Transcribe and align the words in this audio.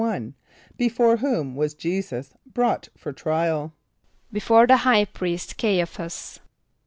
= 0.01 0.77
Before 0.77 1.17
whom 1.17 1.55
was 1.55 1.75
J[=e]´[s+]us 1.75 2.33
brought 2.51 2.89
for 2.97 3.13
trial? 3.13 3.71
=Before 4.33 4.65
the 4.65 4.77
high 4.77 5.05
priest 5.05 5.51
C[=a]´ia 5.61 5.85
ph[)a]s. 5.85 6.39